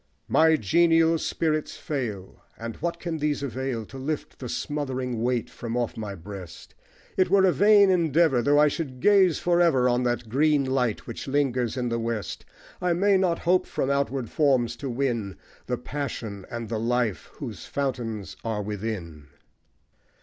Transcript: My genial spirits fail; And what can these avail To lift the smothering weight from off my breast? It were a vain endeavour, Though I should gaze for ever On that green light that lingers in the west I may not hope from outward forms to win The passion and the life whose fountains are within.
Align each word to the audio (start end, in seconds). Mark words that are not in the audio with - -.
My 0.27 0.55
genial 0.55 1.19
spirits 1.19 1.77
fail; 1.77 2.41
And 2.57 2.75
what 2.77 2.99
can 2.99 3.19
these 3.19 3.43
avail 3.43 3.85
To 3.85 3.99
lift 3.99 4.39
the 4.39 4.49
smothering 4.49 5.21
weight 5.21 5.47
from 5.47 5.77
off 5.77 5.95
my 5.95 6.15
breast? 6.15 6.73
It 7.17 7.29
were 7.29 7.45
a 7.45 7.51
vain 7.51 7.91
endeavour, 7.91 8.41
Though 8.41 8.57
I 8.57 8.67
should 8.67 8.99
gaze 8.99 9.37
for 9.37 9.61
ever 9.61 9.87
On 9.87 10.01
that 10.01 10.27
green 10.27 10.65
light 10.65 11.05
that 11.05 11.27
lingers 11.27 11.77
in 11.77 11.89
the 11.89 11.99
west 11.99 12.45
I 12.81 12.93
may 12.93 13.15
not 13.15 13.37
hope 13.45 13.67
from 13.67 13.91
outward 13.91 14.31
forms 14.31 14.75
to 14.77 14.89
win 14.89 15.37
The 15.67 15.77
passion 15.77 16.47
and 16.49 16.67
the 16.67 16.79
life 16.79 17.29
whose 17.33 17.67
fountains 17.67 18.35
are 18.43 18.63
within. 18.63 19.27